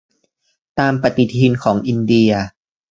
[0.79, 2.31] ตามปฏิทินของอินเดีย